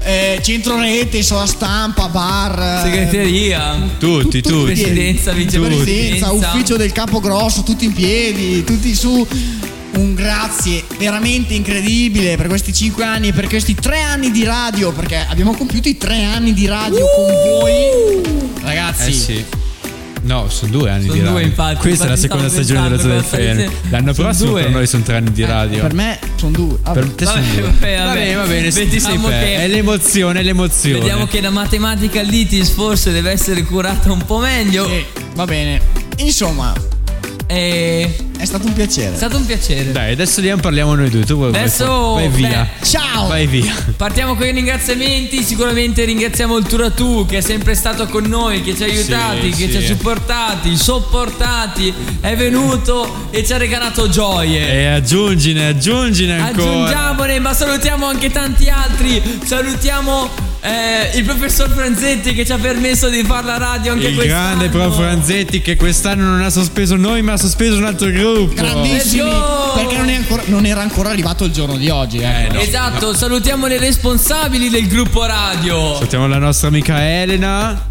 Eh, 0.04 0.40
centro 0.42 0.78
rete, 0.78 1.22
sala 1.22 1.46
stampa, 1.46 2.08
bar. 2.08 2.80
eh, 2.84 2.90
Segreteria. 2.90 3.88
Tutti, 3.98 4.42
tutto 4.42 4.54
in 4.54 4.66
tutti. 4.66 4.72
piedi. 4.74 4.90
Presidenza, 4.90 5.32
Vicepresidenza, 5.32 6.32
ufficio 6.32 6.76
del 6.76 6.92
capo 6.92 7.18
grosso, 7.20 7.62
tutti 7.62 7.86
in 7.86 7.92
piedi, 7.94 8.64
tutti 8.64 8.94
su. 8.94 9.26
Un 9.94 10.14
grazie 10.14 10.84
veramente 10.98 11.52
incredibile 11.54 12.36
per 12.36 12.48
questi 12.48 12.72
5 12.72 13.04
anni 13.04 13.28
e 13.28 13.32
per 13.32 13.46
questi 13.46 13.74
3 13.74 14.00
anni 14.00 14.30
di 14.30 14.42
radio, 14.44 14.90
perché 14.92 15.24
abbiamo 15.28 15.54
compiuto 15.54 15.88
i 15.88 15.96
3 15.96 16.24
anni 16.24 16.52
di 16.54 16.66
radio 16.66 17.04
con 17.14 17.26
voi. 17.60 18.50
Ragazzi, 18.62 19.08
Eh 19.08 19.12
sì. 19.12 19.44
No, 20.24 20.48
sono 20.48 20.70
due 20.70 20.90
anni 20.90 21.02
Sono 21.02 21.12
di 21.14 21.18
radio. 21.18 21.32
due, 21.34 21.42
infatti, 21.42 21.76
Questa 21.80 22.04
è 22.04 22.08
la 22.08 22.14
infatti 22.14 22.20
seconda 22.32 22.48
stagione 22.48 22.88
della 22.88 23.00
zona 23.02 23.14
del 23.14 23.24
stai 23.24 23.90
L'anno 23.90 24.12
prossimo 24.14 24.32
Sono 24.34 24.52
per 24.54 24.62
due. 24.64 24.72
noi 24.72 24.86
sono 24.86 25.02
tre 25.02 25.16
anni 25.16 25.32
di 25.32 25.44
radio. 25.44 25.80
per 25.80 25.94
me 25.94 26.18
sono 26.36 26.50
due. 26.52 26.76
Vabbè. 26.82 27.00
Per 27.00 27.08
te 27.10 27.24
sono 27.26 27.40
Vabbè, 27.40 27.54
due. 27.54 27.62
vabbè, 27.62 27.96
Va 27.98 28.04
vabbè. 28.04 28.18
bene, 28.18 28.34
va 28.34 28.42
bene, 28.44 28.68
ti 28.70 28.72
sei 28.72 28.88
Vediamo 29.00 29.28
per. 29.28 29.38
che- 29.42 29.56
È 29.56 29.68
l'emozione, 29.68 30.40
è 30.40 30.42
l'emozione. 30.44 30.98
Vediamo 30.98 31.26
che 31.26 31.40
la 31.40 31.50
matematica 31.50 32.22
litis 32.22 32.68
forse 32.70 33.10
deve 33.10 33.30
essere 33.32 33.62
curata 33.64 34.12
un 34.12 34.24
po' 34.24 34.38
meglio. 34.38 34.86
Sì, 34.86 35.04
va 35.34 35.44
bene. 35.44 35.80
Insomma, 36.18 36.72
E 37.46 38.14
È 38.42 38.44
stato 38.44 38.66
un 38.66 38.72
piacere. 38.72 39.12
è 39.12 39.16
stato 39.16 39.36
un 39.36 39.46
piacere. 39.46 39.92
Dai, 39.92 40.12
adesso 40.14 40.38
andiamo 40.40 40.60
parliamo 40.60 40.96
noi 40.96 41.08
due. 41.10 41.24
Tu 41.24 41.36
vuoi 41.36 41.50
Adesso, 41.50 42.14
vai 42.14 42.28
via. 42.28 42.68
beh, 42.80 42.84
Ciao! 42.84 43.28
Vai 43.28 43.46
via. 43.46 43.72
Partiamo 43.96 44.34
con 44.34 44.46
i 44.46 44.50
ringraziamenti, 44.50 45.44
sicuramente 45.44 46.04
ringraziamo 46.04 46.56
il 46.56 46.66
Turatu 46.66 47.24
che 47.24 47.38
è 47.38 47.40
sempre 47.40 47.76
stato 47.76 48.06
con 48.06 48.24
noi, 48.24 48.60
che 48.62 48.74
ci 48.74 48.82
ha 48.82 48.86
aiutati, 48.86 49.52
Sì, 49.52 49.58
che 49.66 49.66
sì. 49.66 49.70
ci 49.70 49.76
ha 49.76 49.86
supportati, 49.94 50.76
sopportati, 50.76 51.94
è 52.20 52.34
venuto 52.34 53.28
e 53.30 53.44
ci 53.46 53.52
ha 53.52 53.58
regalato 53.58 54.08
gioie. 54.08 54.72
E 54.72 54.86
aggiungine, 54.86 55.68
aggiungine 55.68 56.40
ancora. 56.40 56.68
Aggiungiamone, 56.70 57.38
ma 57.38 57.54
salutiamo 57.54 58.06
anche 58.06 58.28
tanti 58.32 58.68
altri. 58.68 59.22
Salutiamo 59.44 60.28
eh, 60.64 61.10
il 61.18 61.24
professor 61.24 61.68
Franzetti 61.70 62.32
che 62.34 62.46
ci 62.46 62.52
ha 62.52 62.58
permesso 62.58 63.08
di 63.08 63.22
fare 63.24 63.46
la 63.46 63.58
radio 63.58 63.92
anche 63.92 64.06
Il 64.08 64.14
quest'anno. 64.14 64.42
grande 64.58 64.68
prof 64.68 64.94
Franzetti 64.96 65.60
che 65.60 65.74
quest'anno 65.76 66.22
non 66.24 66.40
ha 66.42 66.50
sospeso 66.50 66.94
noi 66.96 67.20
ma 67.22 67.32
ha 67.32 67.36
sospeso 67.36 67.76
un 67.76 67.84
altro 67.84 68.08
gruppo. 68.10 68.54
Grandissimi. 68.54 69.22
Let's 69.24 69.34
go! 69.38 69.72
Perché 69.74 69.96
non, 69.96 70.08
è 70.08 70.14
ancora- 70.14 70.42
non 70.46 70.64
era 70.66 70.80
ancora 70.80 71.10
arrivato 71.10 71.44
il 71.44 71.52
giorno 71.52 71.76
di 71.76 71.88
oggi. 71.88 72.18
Eh. 72.18 72.48
Esatto, 72.60 73.12
salutiamo 73.14 73.66
le 73.66 73.78
responsabili 73.78 74.68
del 74.70 74.86
gruppo 74.86 75.24
radio. 75.26 75.94
Salutiamo 75.94 76.26
la 76.28 76.38
nostra 76.38 76.68
amica 76.68 77.02
Elena. 77.04 77.88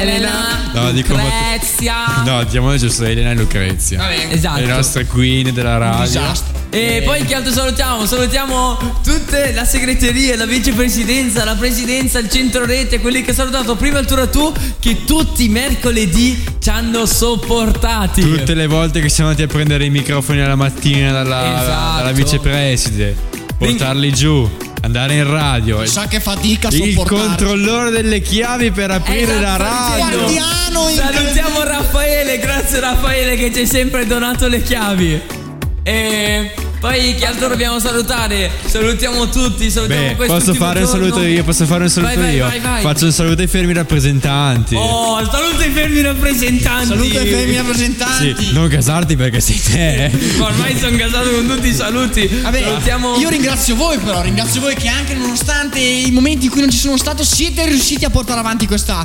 Elena, 0.00 0.70
No, 0.72 0.90
dico 0.92 1.12
Lucrezia. 1.14 2.22
No, 2.24 2.42
diciamo 2.44 2.74
giusto 2.76 3.04
Elena 3.04 3.30
e 3.30 3.34
Lucrezia. 3.34 4.30
Esatto. 4.30 4.60
Le 4.60 4.66
nostre 4.66 5.04
queen 5.06 5.52
della 5.52 5.76
radio. 5.76 6.59
E 6.72 7.02
poi 7.04 7.24
che 7.24 7.34
altro 7.34 7.52
salutiamo? 7.52 8.06
Salutiamo 8.06 9.00
tutte 9.02 9.52
la 9.52 9.64
segreteria, 9.64 10.36
la 10.36 10.46
vicepresidenza, 10.46 11.44
la 11.44 11.56
presidenza, 11.56 12.20
il 12.20 12.30
centro 12.30 12.64
rete, 12.64 13.00
quelli 13.00 13.22
che 13.22 13.32
ha 13.32 13.34
salutato 13.34 13.74
prima 13.74 13.98
il 13.98 14.06
Turatù, 14.06 14.52
che 14.78 15.04
tutti 15.04 15.44
i 15.44 15.48
mercoledì 15.48 16.40
ci 16.60 16.68
hanno 16.68 17.06
sopportati. 17.06 18.20
Tutte 18.22 18.54
le 18.54 18.68
volte 18.68 19.00
che 19.00 19.08
siamo 19.08 19.30
andati 19.30 19.48
a 19.50 19.52
prendere 19.52 19.84
i 19.84 19.90
microfoni 19.90 20.40
alla 20.40 20.54
mattina 20.54 21.10
dalla, 21.10 21.60
Esatto. 21.62 21.96
dalla 21.98 22.12
vicepreside, 22.12 23.16
portarli 23.58 24.12
giù, 24.12 24.48
andare 24.82 25.14
in 25.14 25.28
radio. 25.28 25.84
Sa 25.86 26.06
che 26.06 26.20
fatica 26.20 26.68
a 26.68 26.72
Il 26.72 26.94
controllore 26.94 27.90
delle 27.90 28.20
chiavi 28.20 28.70
per 28.70 28.92
aprire 28.92 29.40
la 29.40 29.56
Esatto, 29.56 29.98
radio. 29.98 30.18
Guardiano 30.18 30.88
in 30.88 30.96
Salutiamo 30.96 31.62
Raffaele, 31.64 32.38
grazie 32.38 32.78
Raffaele 32.78 33.34
che 33.36 33.52
ci 33.52 33.58
hai 33.58 33.66
sempre 33.66 34.06
donato 34.06 34.46
le 34.46 34.62
chiavi. 34.62 35.38
E 35.82 36.52
poi 36.78 37.14
che 37.14 37.26
altro 37.26 37.48
dobbiamo 37.48 37.78
salutare? 37.78 38.50
Salutiamo 38.66 39.28
tutti, 39.28 39.70
salutiamo 39.70 40.08
Beh, 40.08 40.14
questo 40.16 40.34
posso 40.34 40.54
fare 40.54 40.80
un 40.80 40.84
giorno. 40.86 41.00
saluto 41.04 41.22
io, 41.26 41.44
posso 41.44 41.66
fare 41.66 41.82
un 41.84 41.88
saluto 41.90 42.14
Vai, 42.14 42.22
vai, 42.22 42.34
io. 42.34 42.46
vai, 42.46 42.60
vai. 42.60 42.82
Faccio 42.82 43.04
un 43.06 43.12
saluto 43.12 43.40
ai 43.40 43.46
fermi 43.46 43.72
rappresentanti. 43.72 44.74
Oh, 44.74 45.18
saluto 45.30 45.62
ai 45.62 45.70
fermi 45.70 46.00
rappresentanti. 46.02 46.86
Saluto 46.86 47.18
ai 47.18 47.26
femmini 47.26 47.56
rappresentanti. 47.56 48.34
Sì, 48.38 48.52
non 48.52 48.68
casarti 48.68 49.16
perché 49.16 49.40
sei 49.40 49.60
te. 49.60 50.10
Ormai 50.38 50.78
sono 50.78 50.96
casato 50.96 51.30
con 51.30 51.46
tutti 51.46 51.68
i 51.68 51.74
saluti. 51.74 52.26
Vabbè, 52.26 52.62
Salutiamo. 52.62 53.16
io 53.18 53.28
ringrazio 53.28 53.74
voi 53.74 53.98
però, 53.98 54.20
ringrazio 54.22 54.60
voi 54.60 54.74
che 54.74 54.88
anche 54.88 55.14
nonostante 55.14 55.78
i 55.78 56.10
momenti 56.10 56.46
in 56.46 56.50
cui 56.50 56.60
non 56.60 56.70
ci 56.70 56.78
sono 56.78 56.96
stato 56.98 57.24
siete 57.24 57.64
riusciti 57.66 58.04
a 58.04 58.10
portare 58.10 58.40
avanti 58.40 58.66
questa 58.66 59.04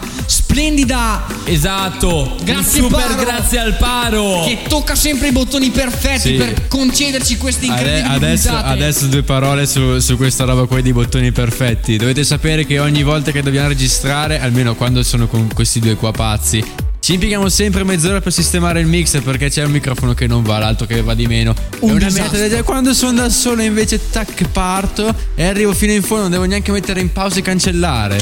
splendida 0.59 1.25
Esatto. 1.43 2.37
Grazie, 2.43 2.81
super 2.81 3.05
Paro. 3.07 3.15
grazie 3.23 3.59
al 3.59 3.75
Paro. 3.75 4.43
che 4.45 4.59
tocca 4.69 4.95
sempre 4.95 5.27
i 5.27 5.31
bottoni 5.31 5.69
perfetti 5.69 6.29
Sì. 6.29 6.33
per 6.35 6.67
concederci 6.69 7.35
queste 7.37 7.65
incredibili 7.65 8.15
adesso, 8.15 8.49
puntate. 8.49 8.69
adesso 8.73 9.05
due 9.07 9.23
parole 9.23 9.65
su, 9.67 9.99
su 9.99 10.15
questa 10.15 10.45
roba 10.45 10.65
qua 10.65 10.79
dei 10.79 10.93
bottoni 10.93 11.31
perfetti. 11.33 11.97
Dovete 11.97 12.23
sapere 12.23 12.65
che 12.65 12.79
ogni 12.79 13.03
volta 13.03 13.31
che 13.31 13.41
dobbiamo 13.43 13.67
registrare, 13.67 14.39
almeno 14.39 14.75
quando 14.75 15.03
sono 15.03 15.27
con 15.27 15.49
questi 15.53 15.79
due 15.79 15.95
qua 15.95 16.11
pazzi, 16.11 16.63
ci 16.99 17.13
impieghiamo 17.13 17.49
sempre 17.49 17.83
mezz'ora 17.83 18.19
per 18.21 18.31
sistemare 18.31 18.79
il 18.79 18.87
mixer 18.87 19.21
perché 19.21 19.49
c'è 19.49 19.63
un 19.63 19.71
microfono 19.71 20.13
che 20.13 20.25
non 20.25 20.41
va, 20.41 20.57
l'altro 20.57 20.87
che 20.87 21.01
va 21.03 21.13
di 21.13 21.27
meno. 21.27 21.53
Un 21.81 21.89
è 21.91 21.93
una 21.93 22.09
merda. 22.09 22.63
Quando 22.63 22.93
sono 22.93 23.11
da 23.21 23.29
solo 23.29 23.61
invece 23.61 24.09
tac 24.09 24.47
parto 24.47 25.13
e 25.35 25.43
arrivo 25.43 25.73
fino 25.73 25.91
in 25.91 26.01
fondo, 26.01 26.23
non 26.23 26.31
devo 26.31 26.45
neanche 26.45 26.71
mettere 26.71 27.01
in 27.01 27.11
pausa 27.11 27.37
e 27.39 27.41
cancellare. 27.43 28.17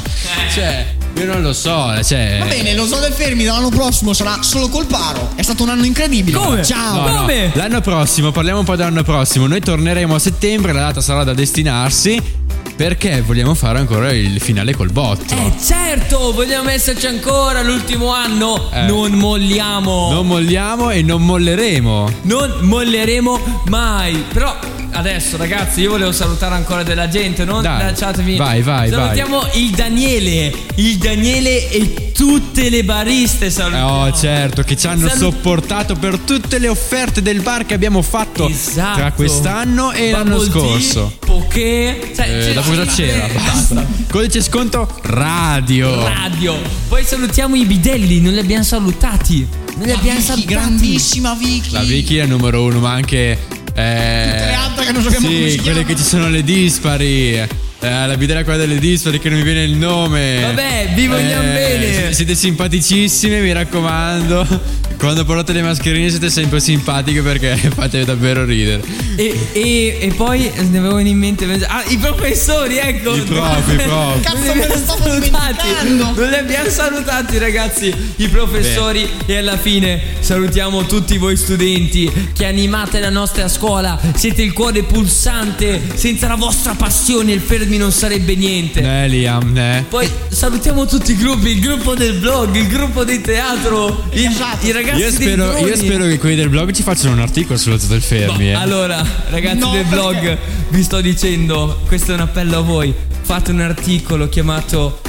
Cioè, 0.53 0.85
io 1.15 1.25
non 1.25 1.41
lo 1.41 1.53
so, 1.53 1.91
cioè... 2.03 2.37
Va 2.39 2.45
bene, 2.45 2.73
lo 2.73 2.85
so 2.85 2.97
del 2.97 3.13
fermi 3.13 3.43
l'anno 3.43 3.69
prossimo 3.69 4.13
sarà 4.13 4.41
solo 4.41 4.67
col 4.67 4.85
paro. 4.85 5.31
È 5.35 5.41
stato 5.41 5.63
un 5.63 5.69
anno 5.69 5.85
incredibile. 5.85 6.37
Come? 6.37 6.63
Ciao. 6.63 7.05
No, 7.05 7.11
no. 7.11 7.19
Come? 7.21 7.51
L'anno 7.53 7.81
prossimo, 7.81 8.31
parliamo 8.31 8.59
un 8.59 8.65
po' 8.65 8.75
dell'anno 8.75 9.03
prossimo. 9.03 9.45
Noi 9.47 9.61
torneremo 9.61 10.15
a 10.15 10.19
settembre, 10.19 10.73
la 10.73 10.81
data 10.81 11.01
sarà 11.01 11.23
da 11.23 11.33
destinarsi. 11.33 12.41
Perché 12.75 13.21
vogliamo 13.21 13.53
fare 13.53 13.77
ancora 13.77 14.11
il 14.11 14.41
finale 14.41 14.73
col 14.73 14.91
botto. 14.91 15.35
Eh 15.35 15.53
certo, 15.63 16.33
vogliamo 16.33 16.69
esserci 16.69 17.05
ancora 17.05 17.61
l'ultimo 17.61 18.11
anno. 18.11 18.71
Eh. 18.71 18.87
Non 18.87 19.11
molliamo. 19.11 20.11
Non 20.11 20.25
molliamo 20.25 20.89
e 20.89 21.03
non 21.03 21.23
molleremo. 21.23 22.11
Non 22.23 22.57
molleremo 22.61 23.61
mai. 23.67 24.25
Però 24.33 24.57
adesso 24.93 25.37
ragazzi 25.37 25.81
io 25.81 25.89
volevo 25.91 26.11
salutare 26.11 26.55
ancora 26.55 26.83
della 26.83 27.07
gente. 27.07 27.43
Non 27.45 27.61
Dai, 27.61 27.83
lasciatemi. 27.83 28.37
vai, 28.37 28.61
vai, 28.61 28.89
Salutiamo 28.89 29.47
il 29.55 29.69
Daniele. 29.71 30.53
Il 30.75 30.97
Daniele 30.97 31.69
e 31.69 32.11
tutte 32.13 32.69
le 32.69 32.83
bariste 32.83 33.49
salutiamo. 33.49 34.03
Oh, 34.05 34.11
certo, 34.13 34.63
che 34.63 34.77
ci 34.77 34.87
hanno 34.87 35.07
Salut- 35.07 35.17
sopportato 35.33 35.95
per 35.95 36.17
tutte 36.19 36.59
le 36.59 36.67
offerte 36.67 37.21
del 37.21 37.41
bar 37.41 37.65
che 37.65 37.73
abbiamo 37.73 38.01
fatto 38.01 38.47
Esatto. 38.47 38.97
tra 38.99 39.11
quest'anno 39.11 39.91
e 39.91 40.11
l'anno 40.11 40.37
Bubble 40.37 40.51
tea, 40.51 40.61
scorso. 40.61 41.17
Poké. 41.19 42.11
Cioè, 42.15 42.25
Eh, 42.27 42.45
c'è- 42.47 42.53
dopo 42.53 42.69
cosa 42.69 42.85
c'era? 42.85 43.27
eh, 43.27 43.33
Basta. 43.33 43.85
Codice 44.09 44.41
sconto 44.41 44.87
radio. 45.03 46.03
Radio. 46.07 46.55
Poi 46.87 47.03
salutiamo 47.03 47.55
i 47.55 47.65
bidelli, 47.65 48.19
non 48.21 48.33
li 48.33 48.39
abbiamo 48.39 48.63
salutati. 48.63 49.47
Non 49.75 49.85
li 49.85 49.91
La 49.91 49.97
abbiamo 49.97 50.19
Vicky, 50.19 50.29
salutati. 50.31 50.53
grandissima 50.53 51.33
Vicky. 51.33 51.71
La 51.71 51.81
Vicky 51.81 52.15
è 52.17 52.23
il 52.23 52.29
numero 52.29 52.61
uno, 52.63 52.79
ma 52.79 52.91
anche. 52.91 53.61
Eh, 53.75 54.29
Tutte 54.31 54.45
le 54.45 54.53
altre 54.53 54.85
che 54.85 54.91
non 54.91 55.01
sappiamo 55.03 55.27
sì, 55.27 55.33
come 55.33 55.49
si 55.49 55.55
quelle 55.57 55.61
chiamano. 55.61 55.85
che 55.87 55.95
ci 55.95 56.03
sono 56.03 56.29
le 56.29 56.43
dispari. 56.43 57.47
Eh, 57.83 58.07
la 58.07 58.15
bidella 58.15 58.43
quella 58.45 58.59
delle 58.59 58.79
dispari 58.79 59.19
che 59.19 59.27
non 59.27 59.39
mi 59.39 59.43
viene 59.43 59.63
il 59.63 59.75
nome. 59.75 60.39
Vabbè, 60.41 60.91
vi 60.95 61.07
vogliamo 61.07 61.43
bene. 61.51 62.07
si- 62.07 62.13
Siete 62.13 62.33
simpaticissime, 62.35 63.41
mi 63.41 63.51
raccomando. 63.51 64.81
Quando 64.97 65.25
portate 65.25 65.51
le 65.51 65.63
mascherine 65.63 66.09
siete 66.09 66.29
sempre 66.29 66.61
simpatiche 66.61 67.21
perché 67.21 67.57
fate 67.75 68.05
davvero 68.05 68.45
ridere. 68.45 68.81
E, 69.17 69.37
e- 69.51 69.97
e 69.99 70.07
poi 70.15 70.49
ne 70.69 70.77
avevo 70.77 70.97
in 70.99 71.17
mente. 71.17 71.45
Ah, 71.67 71.83
i 71.89 71.97
professori, 71.97 72.77
ecco. 72.77 73.15
I 73.15 73.19
prof, 73.21 73.73
i 73.73 73.75
prof. 73.75 74.21
Cazzo, 74.23 74.37
Non 74.37 74.43
li 74.43 74.47
me 74.47 74.55
lo 74.55 74.73
abbiamo 74.73 74.83
stavo 74.85 75.03
salutati. 75.03 75.29
dimenticando. 75.67 76.21
Non 76.21 76.29
li 76.29 76.35
abbiamo 76.35 76.69
salutati, 76.69 77.37
ragazzi. 77.37 77.93
I 78.15 78.27
professori. 78.29 79.09
E 79.25 79.35
alla 79.37 79.57
fine 79.57 79.99
salutiamo 80.19 80.85
tutti 80.85 81.17
voi 81.17 81.35
studenti 81.35 82.09
che 82.33 82.45
animate 82.45 83.01
la 83.01 83.09
nostra 83.09 83.49
scuola. 83.49 83.99
Siete 84.15 84.41
il 84.41 84.53
cuore 84.53 84.83
pulsante. 84.83 85.81
Senza 85.95 86.29
la 86.29 86.35
vostra 86.35 86.75
passione 86.75 87.33
il 87.33 87.41
fermi 87.73 87.77
non 87.77 87.91
sarebbe 87.91 88.35
niente. 88.35 88.81
Eh, 88.81 89.07
Liam, 89.07 89.55
eh. 89.57 89.85
Poi 89.89 90.09
salutiamo 90.29 90.85
tutti 90.85 91.11
i 91.11 91.15
gruppi, 91.15 91.49
il 91.49 91.59
gruppo 91.59 91.95
del 91.95 92.13
blog, 92.19 92.55
il 92.55 92.67
gruppo 92.67 93.03
di 93.03 93.21
teatro, 93.21 94.05
il- 94.11 94.25
Esatto. 94.25 94.65
i 94.65 94.71
ragazzi 94.71 94.99
Io 95.01 95.11
spero, 95.11 95.57
io 95.57 95.75
spero 95.75 96.05
che 96.05 96.17
quelli 96.19 96.35
del 96.35 96.49
blog 96.49 96.71
ci 96.71 96.83
facciano 96.83 97.13
un 97.13 97.19
articolo 97.19 97.57
sullo 97.57 97.77
Zoo 97.77 97.89
del 97.89 98.01
Fermi. 98.01 98.49
eh. 98.49 98.53
Allora, 98.53 99.03
ragazzi 99.29 99.59
No, 99.59 99.71
del 99.71 99.85
blog, 99.85 100.13
perché? 100.19 100.37
vi 100.69 100.83
sto 100.83 101.01
dicendo, 101.01 101.81
questo 101.87 102.11
è 102.11 102.15
un 102.15 102.21
appello 102.21 102.57
a 102.57 102.61
voi. 102.61 102.93
Fate 103.21 103.51
un 103.51 103.61
articolo 103.61 104.27
chiamato 104.29 104.99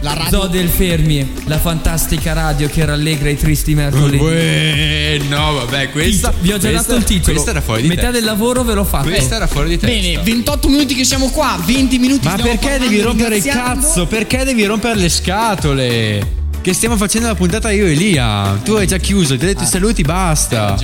La 0.00 0.14
radio. 0.14 0.38
Zoo 0.38 0.46
del 0.46 0.68
Fermi, 0.68 1.28
la 1.46 1.58
fantastica 1.58 2.32
radio 2.32 2.68
che 2.68 2.84
rallegra 2.84 3.30
i 3.30 3.36
tristi 3.36 3.74
mercoledì. 3.74 4.16
Uè, 4.16 5.18
no, 5.28 5.54
vabbè, 5.54 5.90
questa. 5.90 6.32
vi 6.40 6.52
ho 6.52 6.58
già 6.58 6.68
questa- 6.70 6.86
dato 6.92 7.00
il 7.00 7.04
titolo. 7.04 7.32
Questa 7.32 7.50
era 7.50 7.60
fuori 7.60 7.82
di 7.82 7.88
Metà 7.88 8.00
testa. 8.02 8.16
del 8.16 8.24
lavoro 8.24 8.62
ve 8.62 8.74
l'ho 8.74 8.84
fatto. 8.84 9.08
Questa 9.08 9.34
era 9.34 9.46
fuori 9.48 9.70
di 9.70 9.78
testa. 9.78 9.96
Bene, 9.96 10.22
28 10.22 10.68
minuti 10.68 10.94
che 10.94 11.04
siamo 11.04 11.28
qua, 11.30 11.60
20 11.64 11.98
minuti 11.98 12.26
Ma 12.28 12.36
perché 12.36 12.78
devi 12.78 13.00
rompere 13.00 13.36
il 13.38 13.44
cazzo? 13.44 14.06
Perché 14.06 14.44
devi 14.44 14.64
rompere 14.64 14.94
le 14.94 15.08
scatole? 15.08 16.36
Che 16.60 16.74
stiamo 16.74 16.96
facendo 16.96 17.28
la 17.28 17.34
puntata 17.34 17.70
io 17.70 17.86
e 17.86 17.94
Lia. 17.94 18.58
Tu 18.62 18.72
hai 18.72 18.86
già 18.86 18.98
chiuso, 18.98 19.36
ti 19.38 19.44
ho 19.44 19.46
detto 19.48 19.62
i 19.62 19.66
saluti, 19.66 20.02
basta. 20.02 20.76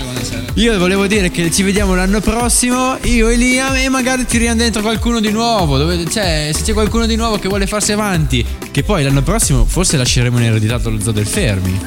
Io 0.54 0.78
volevo 0.78 1.06
dire 1.06 1.30
che 1.30 1.50
ci 1.50 1.62
vediamo 1.62 1.94
l'anno 1.94 2.20
prossimo, 2.20 2.96
io 3.02 3.28
e 3.28 3.36
Lia, 3.36 3.76
e 3.76 3.88
magari 3.88 4.24
tiriamo 4.24 4.56
dentro 4.56 4.82
qualcuno 4.82 5.20
di 5.20 5.30
nuovo. 5.30 5.76
Dove, 5.76 6.08
cioè, 6.08 6.50
se 6.54 6.62
c'è 6.62 6.72
qualcuno 6.72 7.06
di 7.06 7.16
nuovo 7.16 7.38
che 7.38 7.48
vuole 7.48 7.66
farsi 7.66 7.92
avanti, 7.92 8.44
che 8.70 8.82
poi 8.82 9.02
l'anno 9.02 9.22
prossimo 9.22 9.64
forse 9.64 9.96
lasceremo 9.96 10.38
in 10.38 10.44
ereditato 10.44 10.90
lo 10.90 11.00
zoo 11.00 11.12
del 11.12 11.26
Fermi. 11.26 11.78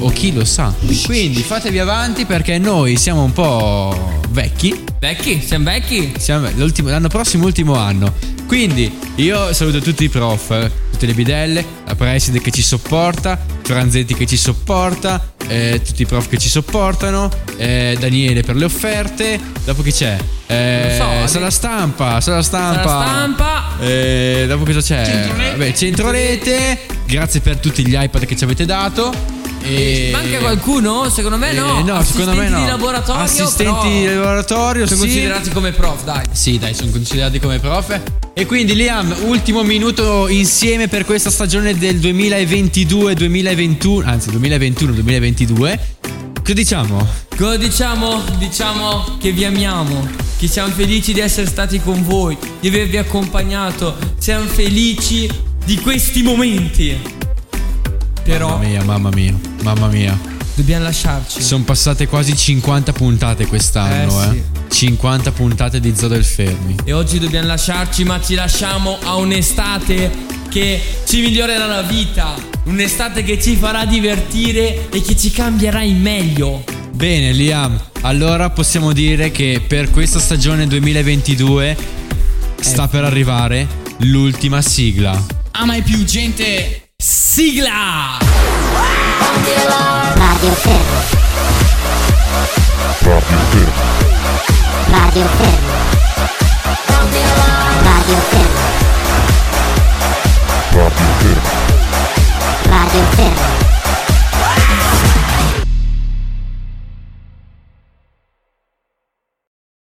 o 0.00 0.10
chi 0.10 0.32
lo 0.32 0.44
sa. 0.44 0.72
Quindi 1.04 1.42
fatevi 1.42 1.78
avanti 1.78 2.24
perché 2.24 2.58
noi 2.58 2.96
siamo 2.96 3.22
un 3.22 3.32
po' 3.32 4.20
vecchi. 4.30 4.84
Vecchi, 4.98 5.42
siamo 5.44 5.64
vecchi. 5.64 6.12
Siamo 6.18 6.48
l'anno 6.84 7.08
prossimo, 7.08 7.46
ultimo 7.46 7.74
anno. 7.74 8.12
Quindi 8.46 8.92
io 9.16 9.52
saluto 9.52 9.80
tutti 9.80 10.04
i 10.04 10.08
prof, 10.08 10.70
tutte 11.00 11.06
le 11.06 11.14
bidelle, 11.14 11.64
la 11.86 11.94
preside 11.94 12.42
che 12.42 12.50
ci 12.50 12.60
sopporta, 12.60 13.38
Franzetti 13.62 14.12
che 14.12 14.26
ci 14.26 14.36
sopporta, 14.36 15.32
eh, 15.46 15.80
tutti 15.82 16.02
i 16.02 16.04
prof 16.04 16.28
che 16.28 16.36
ci 16.36 16.50
sopportano, 16.50 17.30
eh, 17.56 17.96
Daniele 17.98 18.42
per 18.42 18.54
le 18.56 18.66
offerte. 18.66 19.40
Dopo 19.64 19.80
chi 19.80 19.92
c'è? 19.92 20.18
Eh, 20.46 20.96
so, 20.98 21.26
sala 21.26 21.50
stampa, 21.50 22.20
sala 22.20 22.42
stampa. 22.42 22.82
Sala 22.82 23.04
stampa. 23.06 23.62
Eh, 23.80 24.44
dopo 24.46 24.64
cosa 24.64 24.82
c'è? 24.82 25.06
Centrorete. 25.06 25.50
Vabbè, 25.56 25.72
centrorete. 25.72 26.80
Grazie 27.06 27.40
per 27.40 27.56
tutti 27.56 27.86
gli 27.86 27.96
iPad 27.98 28.26
che 28.26 28.36
ci 28.36 28.44
avete 28.44 28.66
dato. 28.66 29.39
E... 29.62 30.10
Manca 30.12 30.38
qualcuno? 30.38 31.08
Secondo 31.10 31.36
me 31.36 31.52
no. 31.52 31.78
Eh, 31.78 31.82
no, 31.82 32.02
secondo 32.02 32.34
me 32.34 32.48
no. 32.48 32.56
Assistenti 32.56 32.62
di 32.62 32.66
laboratorio. 32.66 33.22
Assistenti 33.22 33.88
di 33.88 34.04
però 34.04 34.20
laboratorio, 34.20 34.86
Sono 34.86 35.00
sì. 35.00 35.06
considerati 35.06 35.50
come 35.50 35.72
prof, 35.72 36.04
dai. 36.04 36.24
Sì, 36.32 36.58
dai, 36.58 36.74
sono 36.74 36.90
considerati 36.90 37.38
come 37.38 37.58
prof. 37.58 38.00
E 38.32 38.46
quindi 38.46 38.74
Liam, 38.74 39.14
ultimo 39.24 39.62
minuto 39.62 40.28
insieme 40.28 40.88
per 40.88 41.04
questa 41.04 41.30
stagione 41.30 41.76
del 41.76 41.96
2022-2021, 41.96 44.06
anzi 44.06 44.30
2021-2022. 44.30 45.78
Che 46.42 46.54
diciamo? 46.54 47.06
Cosa 47.36 47.56
diciamo? 47.56 48.22
Diciamo 48.38 49.18
che 49.20 49.30
vi 49.32 49.44
amiamo, 49.44 50.08
che 50.38 50.48
siamo 50.48 50.72
felici 50.72 51.12
di 51.12 51.20
essere 51.20 51.46
stati 51.46 51.80
con 51.80 52.02
voi, 52.02 52.36
di 52.60 52.68
avervi 52.68 52.96
accompagnato, 52.96 53.94
siamo 54.18 54.46
felici 54.46 55.28
di 55.64 55.76
questi 55.78 56.22
momenti. 56.22 57.19
Però 58.22 58.48
Mamma 58.50 58.66
mia, 58.68 58.84
mamma 58.84 59.08
mia, 59.10 59.34
mamma 59.62 59.86
mia. 59.88 60.18
dobbiamo 60.54 60.84
lasciarci. 60.84 61.42
Sono 61.42 61.64
passate 61.64 62.06
quasi 62.06 62.36
50 62.36 62.92
puntate 62.92 63.46
quest'anno, 63.46 64.32
Eh, 64.32 64.36
eh. 64.36 64.42
50 64.70 65.32
puntate 65.32 65.80
di 65.80 65.92
Zoo 65.96 66.08
del 66.08 66.24
Fermi. 66.24 66.76
E 66.84 66.92
oggi 66.92 67.18
dobbiamo 67.18 67.46
lasciarci, 67.46 68.04
ma 68.04 68.20
ci 68.20 68.34
lasciamo 68.34 68.98
a 69.02 69.16
un'estate 69.16 70.10
che 70.48 70.80
ci 71.06 71.20
migliorerà 71.22 71.66
la 71.66 71.82
vita. 71.82 72.34
Un'estate 72.64 73.22
che 73.24 73.40
ci 73.40 73.56
farà 73.56 73.84
divertire 73.84 74.88
e 74.90 75.00
che 75.02 75.16
ci 75.16 75.30
cambierà 75.30 75.82
in 75.82 76.00
meglio. 76.00 76.62
Bene, 76.92 77.32
Liam, 77.32 77.80
allora 78.02 78.50
possiamo 78.50 78.92
dire 78.92 79.30
che 79.30 79.62
per 79.66 79.90
questa 79.90 80.18
stagione 80.18 80.66
2022 80.66 81.76
sta 82.60 82.86
per 82.88 83.04
arrivare 83.04 83.66
l'ultima 84.00 84.60
sigla. 84.60 85.18
Ah, 85.52 85.64
mai 85.64 85.82
più 85.82 86.04
gente. 86.04 86.89
Sigla! 87.00 88.18
Radio 89.32 89.64
Radio 90.18 90.50
Radio 94.90 95.24
Radio 95.24 95.24
Radio 100.74 101.00
Radio 102.68 103.59